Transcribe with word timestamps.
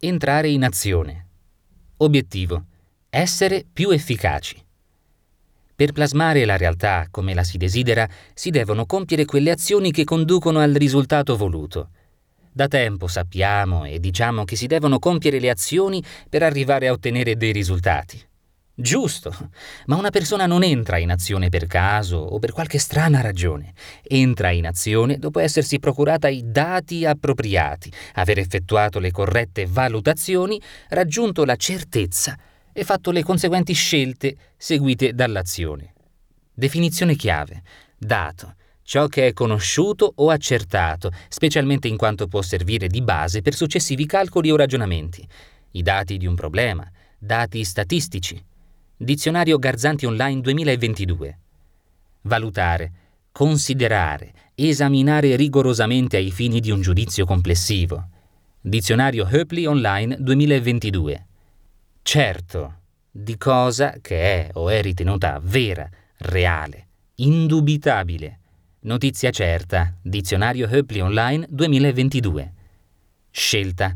Entrare 0.00 0.48
in 0.48 0.62
azione. 0.62 1.26
Obiettivo. 1.96 2.66
Essere 3.10 3.64
più 3.72 3.90
efficaci. 3.90 4.64
Per 5.74 5.90
plasmare 5.90 6.44
la 6.44 6.56
realtà 6.56 7.08
come 7.10 7.34
la 7.34 7.42
si 7.42 7.56
desidera, 7.56 8.08
si 8.32 8.50
devono 8.50 8.86
compiere 8.86 9.24
quelle 9.24 9.50
azioni 9.50 9.90
che 9.90 10.04
conducono 10.04 10.60
al 10.60 10.72
risultato 10.74 11.36
voluto. 11.36 11.90
Da 12.52 12.68
tempo 12.68 13.08
sappiamo 13.08 13.86
e 13.86 13.98
diciamo 13.98 14.44
che 14.44 14.54
si 14.54 14.68
devono 14.68 15.00
compiere 15.00 15.40
le 15.40 15.50
azioni 15.50 16.00
per 16.28 16.44
arrivare 16.44 16.86
a 16.86 16.92
ottenere 16.92 17.36
dei 17.36 17.50
risultati. 17.50 18.24
Giusto, 18.80 19.34
ma 19.86 19.96
una 19.96 20.10
persona 20.10 20.46
non 20.46 20.62
entra 20.62 20.98
in 20.98 21.10
azione 21.10 21.48
per 21.48 21.66
caso 21.66 22.16
o 22.16 22.38
per 22.38 22.52
qualche 22.52 22.78
strana 22.78 23.20
ragione. 23.20 23.72
Entra 24.04 24.52
in 24.52 24.68
azione 24.68 25.18
dopo 25.18 25.40
essersi 25.40 25.80
procurata 25.80 26.28
i 26.28 26.42
dati 26.44 27.04
appropriati, 27.04 27.90
aver 28.14 28.38
effettuato 28.38 29.00
le 29.00 29.10
corrette 29.10 29.66
valutazioni, 29.66 30.62
raggiunto 30.90 31.44
la 31.44 31.56
certezza 31.56 32.38
e 32.72 32.84
fatto 32.84 33.10
le 33.10 33.24
conseguenti 33.24 33.72
scelte 33.72 34.36
seguite 34.56 35.12
dall'azione. 35.12 35.94
Definizione 36.54 37.16
chiave. 37.16 37.62
Dato. 37.98 38.54
Ciò 38.84 39.08
che 39.08 39.26
è 39.26 39.32
conosciuto 39.32 40.12
o 40.14 40.30
accertato, 40.30 41.10
specialmente 41.26 41.88
in 41.88 41.96
quanto 41.96 42.28
può 42.28 42.42
servire 42.42 42.86
di 42.86 43.02
base 43.02 43.42
per 43.42 43.56
successivi 43.56 44.06
calcoli 44.06 44.52
o 44.52 44.56
ragionamenti. 44.56 45.26
I 45.72 45.82
dati 45.82 46.16
di 46.16 46.26
un 46.26 46.36
problema, 46.36 46.88
dati 47.18 47.64
statistici. 47.64 48.47
Dizionario 49.00 49.58
Garzanti 49.58 50.06
Online 50.06 50.40
2022. 50.40 51.38
Valutare, 52.22 52.92
considerare, 53.30 54.32
esaminare 54.56 55.36
rigorosamente 55.36 56.16
ai 56.16 56.32
fini 56.32 56.58
di 56.58 56.72
un 56.72 56.80
giudizio 56.80 57.24
complessivo. 57.24 58.08
Dizionario 58.60 59.24
Höpli 59.24 59.66
Online 59.66 60.16
2022 60.18 61.26
certo 62.08 62.80
di 63.10 63.36
cosa 63.36 63.98
che 64.00 64.46
è 64.46 64.50
o 64.54 64.70
è 64.70 64.80
ritenuta 64.80 65.38
vera, 65.42 65.86
reale, 66.20 66.86
indubitabile. 67.16 68.38
Notizia 68.80 69.30
certa, 69.30 69.94
dizionario 70.00 70.66
Höpli 70.66 71.00
Online 71.00 71.46
2022. 71.50 72.52
Scelta. 73.30 73.94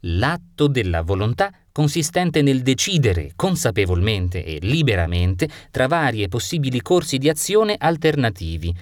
L'atto 0.00 0.66
della 0.66 1.02
volontà 1.02 1.52
consistente 1.72 2.42
nel 2.42 2.62
decidere 2.62 3.32
consapevolmente 3.34 4.44
e 4.44 4.58
liberamente 4.60 5.48
tra 5.70 5.88
vari 5.88 6.22
e 6.22 6.28
possibili 6.28 6.80
corsi 6.80 7.18
di 7.18 7.28
azione 7.28 7.74
alternativi. 7.78 8.72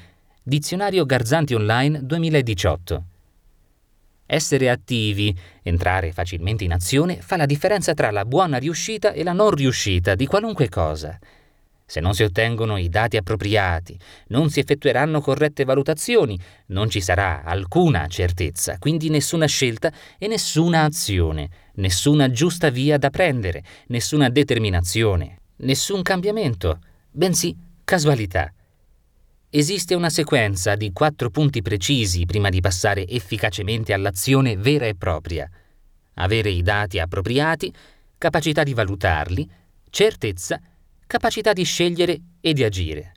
Dizionario 0.42 1.06
Garzanti 1.06 1.54
Online 1.54 2.04
2018. 2.04 3.04
Essere 4.26 4.70
attivi, 4.70 5.36
entrare 5.62 6.12
facilmente 6.12 6.64
in 6.64 6.72
azione, 6.72 7.20
fa 7.20 7.36
la 7.36 7.46
differenza 7.46 7.94
tra 7.94 8.10
la 8.10 8.24
buona 8.24 8.58
riuscita 8.58 9.12
e 9.12 9.24
la 9.24 9.32
non 9.32 9.50
riuscita 9.50 10.14
di 10.14 10.26
qualunque 10.26 10.68
cosa. 10.68 11.18
Se 11.90 11.98
non 11.98 12.14
si 12.14 12.22
ottengono 12.22 12.76
i 12.76 12.88
dati 12.88 13.16
appropriati, 13.16 13.98
non 14.28 14.48
si 14.48 14.60
effettueranno 14.60 15.20
corrette 15.20 15.64
valutazioni, 15.64 16.38
non 16.66 16.88
ci 16.88 17.00
sarà 17.00 17.42
alcuna 17.42 18.06
certezza, 18.06 18.78
quindi 18.78 19.08
nessuna 19.08 19.46
scelta 19.46 19.92
e 20.16 20.28
nessuna 20.28 20.84
azione, 20.84 21.50
nessuna 21.74 22.30
giusta 22.30 22.70
via 22.70 22.96
da 22.96 23.10
prendere, 23.10 23.64
nessuna 23.88 24.28
determinazione, 24.28 25.40
nessun 25.56 26.02
cambiamento, 26.02 26.78
bensì 27.10 27.56
casualità. 27.82 28.54
Esiste 29.50 29.96
una 29.96 30.10
sequenza 30.10 30.76
di 30.76 30.92
quattro 30.92 31.28
punti 31.28 31.60
precisi 31.60 32.24
prima 32.24 32.50
di 32.50 32.60
passare 32.60 33.04
efficacemente 33.08 33.92
all'azione 33.92 34.56
vera 34.56 34.86
e 34.86 34.94
propria. 34.94 35.50
Avere 36.14 36.50
i 36.50 36.62
dati 36.62 37.00
appropriati, 37.00 37.74
capacità 38.16 38.62
di 38.62 38.74
valutarli, 38.74 39.50
certezza, 39.90 40.60
capacità 41.10 41.52
di 41.52 41.64
scegliere 41.64 42.20
e 42.40 42.52
di 42.52 42.62
agire. 42.62 43.14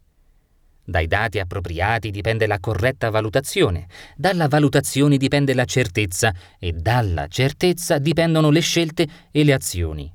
Dai 0.83 1.05
dati 1.05 1.37
appropriati 1.37 2.09
dipende 2.09 2.47
la 2.47 2.57
corretta 2.59 3.11
valutazione, 3.11 3.85
dalla 4.15 4.47
valutazione 4.47 5.17
dipende 5.17 5.53
la 5.53 5.65
certezza 5.65 6.33
e 6.57 6.71
dalla 6.71 7.27
certezza 7.27 7.99
dipendono 7.99 8.49
le 8.49 8.61
scelte 8.61 9.07
e 9.29 9.43
le 9.43 9.53
azioni. 9.53 10.11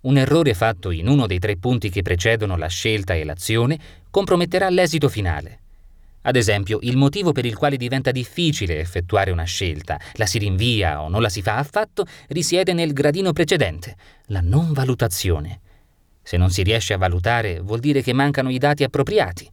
Un 0.00 0.16
errore 0.16 0.52
fatto 0.52 0.90
in 0.90 1.06
uno 1.06 1.28
dei 1.28 1.38
tre 1.38 1.56
punti 1.56 1.90
che 1.90 2.02
precedono 2.02 2.56
la 2.56 2.66
scelta 2.66 3.14
e 3.14 3.22
l'azione 3.22 3.78
comprometterà 4.10 4.68
l'esito 4.68 5.08
finale. 5.08 5.60
Ad 6.22 6.34
esempio, 6.34 6.80
il 6.82 6.96
motivo 6.96 7.30
per 7.30 7.46
il 7.46 7.56
quale 7.56 7.76
diventa 7.76 8.10
difficile 8.10 8.80
effettuare 8.80 9.30
una 9.30 9.44
scelta, 9.44 9.96
la 10.14 10.26
si 10.26 10.38
rinvia 10.38 11.00
o 11.00 11.08
non 11.08 11.22
la 11.22 11.28
si 11.28 11.40
fa 11.40 11.58
affatto, 11.58 12.04
risiede 12.30 12.72
nel 12.72 12.92
gradino 12.92 13.32
precedente, 13.32 13.96
la 14.26 14.40
non 14.40 14.72
valutazione. 14.72 15.60
Se 16.32 16.38
non 16.38 16.48
si 16.48 16.62
riesce 16.62 16.94
a 16.94 16.96
valutare, 16.96 17.60
vuol 17.60 17.78
dire 17.78 18.00
che 18.00 18.14
mancano 18.14 18.48
i 18.48 18.56
dati 18.56 18.84
appropriati. 18.84 19.46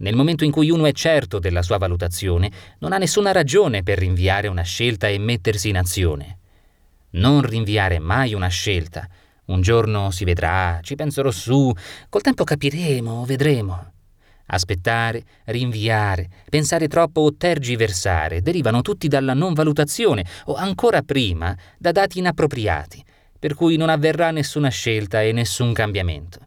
Nel 0.00 0.14
momento 0.14 0.44
in 0.44 0.50
cui 0.50 0.68
uno 0.68 0.84
è 0.84 0.92
certo 0.92 1.38
della 1.38 1.62
sua 1.62 1.78
valutazione, 1.78 2.50
non 2.80 2.92
ha 2.92 2.98
nessuna 2.98 3.32
ragione 3.32 3.82
per 3.82 3.96
rinviare 3.96 4.46
una 4.46 4.60
scelta 4.60 5.08
e 5.08 5.16
mettersi 5.16 5.70
in 5.70 5.78
azione. 5.78 6.38
Non 7.12 7.40
rinviare 7.40 7.98
mai 7.98 8.34
una 8.34 8.48
scelta, 8.48 9.08
un 9.46 9.62
giorno 9.62 10.10
si 10.10 10.24
vedrà, 10.24 10.80
ci 10.82 10.96
penserò 10.96 11.30
su, 11.30 11.72
col 12.10 12.20
tempo 12.20 12.44
capiremo, 12.44 13.24
vedremo. 13.24 13.92
Aspettare, 14.48 15.24
rinviare, 15.46 16.28
pensare 16.50 16.88
troppo 16.88 17.22
o 17.22 17.36
tergiversare 17.36 18.42
derivano 18.42 18.82
tutti 18.82 19.08
dalla 19.08 19.32
non 19.32 19.54
valutazione 19.54 20.26
o 20.44 20.56
ancora 20.56 21.00
prima 21.00 21.56
da 21.78 21.90
dati 21.90 22.18
inappropriati, 22.18 23.02
per 23.38 23.54
cui 23.54 23.76
non 23.76 23.88
avverrà 23.88 24.30
nessuna 24.30 24.68
scelta 24.68 25.22
e 25.22 25.32
nessun 25.32 25.72
cambiamento. 25.72 26.46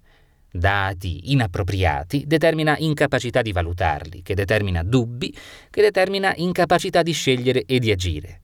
Dati 0.52 1.32
inappropriati 1.32 2.26
determina 2.28 2.76
incapacità 2.78 3.42
di 3.42 3.54
valutarli, 3.54 4.22
che 4.22 4.36
determina 4.36 4.84
dubbi, 4.84 5.34
che 5.70 5.82
determina 5.82 6.34
incapacità 6.36 7.02
di 7.02 7.14
scegliere 7.14 7.64
e 7.66 7.80
di 7.80 7.90
agire. 7.90 8.42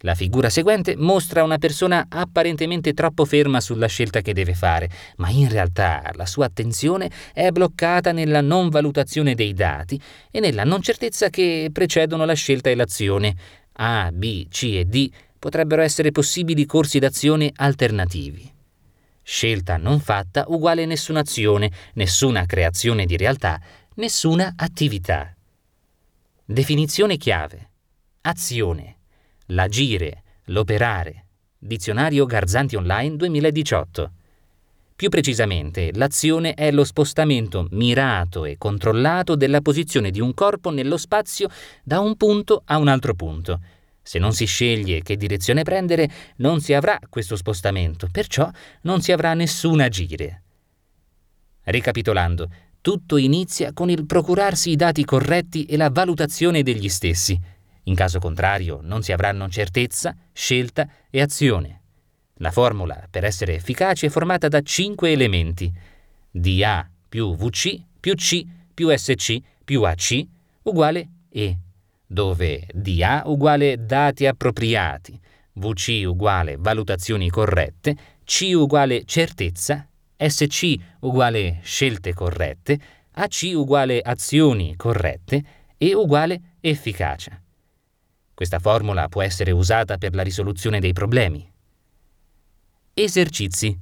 La 0.00 0.14
figura 0.14 0.50
seguente 0.50 0.94
mostra 0.96 1.42
una 1.42 1.56
persona 1.56 2.06
apparentemente 2.08 2.92
troppo 2.92 3.24
ferma 3.24 3.60
sulla 3.60 3.86
scelta 3.86 4.20
che 4.20 4.34
deve 4.34 4.54
fare, 4.54 4.90
ma 5.16 5.30
in 5.30 5.48
realtà 5.48 6.10
la 6.14 6.26
sua 6.26 6.46
attenzione 6.46 7.10
è 7.32 7.50
bloccata 7.50 8.12
nella 8.12 8.42
non 8.42 8.68
valutazione 8.68 9.34
dei 9.34 9.54
dati 9.54 10.00
e 10.30 10.40
nella 10.40 10.64
non 10.64 10.82
certezza 10.82 11.30
che 11.30 11.70
precedono 11.72 12.24
la 12.24 12.34
scelta 12.34 12.68
e 12.68 12.74
l'azione. 12.74 13.34
A, 13.78 14.10
B, 14.12 14.48
C 14.48 14.62
e 14.74 14.84
D 14.84 15.10
potrebbero 15.38 15.82
essere 15.82 16.12
possibili 16.12 16.66
corsi 16.66 16.98
d'azione 16.98 17.52
alternativi. 17.54 18.52
Scelta 19.22 19.76
non 19.76 20.00
fatta 20.00 20.44
uguale 20.48 20.86
nessuna 20.86 21.20
azione, 21.20 21.70
nessuna 21.94 22.46
creazione 22.46 23.06
di 23.06 23.16
realtà, 23.16 23.60
nessuna 23.94 24.54
attività. 24.56 25.34
Definizione 26.44 27.16
chiave. 27.16 27.70
Azione 28.22 28.96
l'agire, 29.50 30.22
l'operare. 30.46 31.26
Dizionario 31.58 32.26
Garzanti 32.26 32.76
Online 32.76 33.16
2018. 33.16 34.10
Più 34.96 35.08
precisamente, 35.08 35.90
l'azione 35.94 36.54
è 36.54 36.70
lo 36.70 36.84
spostamento 36.84 37.66
mirato 37.70 38.44
e 38.44 38.56
controllato 38.56 39.36
della 39.36 39.60
posizione 39.60 40.10
di 40.10 40.20
un 40.20 40.32
corpo 40.32 40.70
nello 40.70 40.96
spazio 40.96 41.48
da 41.82 42.00
un 42.00 42.16
punto 42.16 42.62
a 42.64 42.78
un 42.78 42.88
altro 42.88 43.14
punto. 43.14 43.60
Se 44.06 44.20
non 44.20 44.32
si 44.32 44.44
sceglie 44.44 45.02
che 45.02 45.16
direzione 45.16 45.64
prendere, 45.64 46.08
non 46.36 46.60
si 46.60 46.72
avrà 46.72 46.96
questo 47.08 47.34
spostamento, 47.34 48.06
perciò 48.08 48.48
non 48.82 49.02
si 49.02 49.10
avrà 49.10 49.34
nessun 49.34 49.80
agire. 49.80 50.42
Ricapitolando, 51.64 52.48
tutto 52.80 53.16
inizia 53.16 53.72
con 53.72 53.90
il 53.90 54.06
procurarsi 54.06 54.70
i 54.70 54.76
dati 54.76 55.04
corretti 55.04 55.64
e 55.64 55.76
la 55.76 55.90
valutazione 55.90 56.62
degli 56.62 56.88
stessi. 56.88 57.36
In 57.82 57.96
caso 57.96 58.20
contrario 58.20 58.78
non 58.80 59.02
si 59.02 59.10
avranno 59.10 59.48
certezza, 59.48 60.14
scelta 60.32 60.88
e 61.10 61.20
azione. 61.20 61.80
La 62.34 62.52
formula 62.52 63.08
per 63.10 63.24
essere 63.24 63.56
efficace 63.56 64.06
è 64.06 64.10
formata 64.10 64.46
da 64.46 64.60
cinque 64.60 65.10
elementi. 65.10 65.68
DA 66.30 66.88
più 67.08 67.34
VC 67.34 67.82
più 67.98 68.14
C 68.14 68.44
più 68.72 68.96
SC 68.96 69.38
più 69.64 69.82
AC 69.82 70.24
uguale 70.62 71.08
E, 71.28 71.58
dove 72.06 72.66
DA 72.72 73.22
uguale 73.26 73.84
dati 73.84 74.26
appropriati, 74.26 75.18
VC 75.54 76.02
uguale 76.06 76.56
valutazioni 76.58 77.28
corrette, 77.30 77.96
C 78.24 78.52
uguale 78.54 79.04
certezza, 79.04 79.88
SC 80.16 80.74
uguale 81.00 81.60
scelte 81.62 82.14
corrette, 82.14 82.78
AC 83.12 83.50
uguale 83.54 84.00
azioni 84.00 84.76
corrette 84.76 85.44
e 85.76 85.94
uguale 85.94 86.56
efficacia. 86.60 87.40
Questa 88.34 88.58
formula 88.58 89.08
può 89.08 89.22
essere 89.22 89.50
usata 89.50 89.96
per 89.96 90.14
la 90.14 90.22
risoluzione 90.22 90.78
dei 90.78 90.92
problemi. 90.92 91.50
Esercizi. 92.92 93.78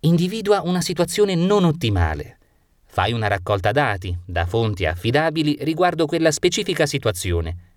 Individua 0.00 0.62
una 0.62 0.80
situazione 0.80 1.34
non 1.36 1.64
ottimale. 1.64 2.38
Fai 2.92 3.12
una 3.12 3.28
raccolta 3.28 3.70
dati 3.70 4.16
da 4.24 4.46
fonti 4.46 4.84
affidabili 4.84 5.56
riguardo 5.60 6.06
quella 6.06 6.32
specifica 6.32 6.86
situazione. 6.86 7.68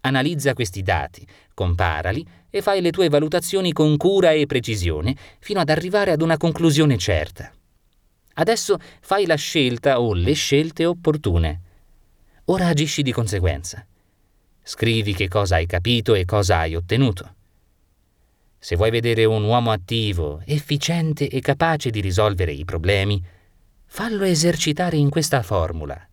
Analizza 0.00 0.54
questi 0.54 0.82
dati, 0.82 1.24
comparali 1.54 2.26
e 2.50 2.60
fai 2.60 2.80
le 2.80 2.90
tue 2.90 3.08
valutazioni 3.08 3.72
con 3.72 3.96
cura 3.96 4.32
e 4.32 4.46
precisione 4.46 5.14
fino 5.38 5.60
ad 5.60 5.68
arrivare 5.68 6.10
ad 6.10 6.20
una 6.20 6.36
conclusione 6.36 6.98
certa. 6.98 7.52
Adesso 8.34 8.78
fai 9.00 9.24
la 9.24 9.36
scelta 9.36 10.00
o 10.00 10.14
le 10.14 10.32
scelte 10.32 10.84
opportune. 10.84 11.60
Ora 12.46 12.66
agisci 12.66 13.02
di 13.02 13.12
conseguenza. 13.12 13.86
Scrivi 14.64 15.14
che 15.14 15.28
cosa 15.28 15.56
hai 15.56 15.66
capito 15.66 16.14
e 16.14 16.24
cosa 16.24 16.58
hai 16.58 16.74
ottenuto. 16.74 17.34
Se 18.58 18.74
vuoi 18.74 18.90
vedere 18.90 19.24
un 19.24 19.44
uomo 19.44 19.70
attivo, 19.70 20.42
efficiente 20.44 21.28
e 21.28 21.40
capace 21.40 21.90
di 21.90 22.00
risolvere 22.00 22.52
i 22.52 22.64
problemi, 22.64 23.22
fallo 23.92 24.22
esercitare 24.22 24.96
in 24.96 25.10
questa 25.10 25.42
formula. 25.42 26.09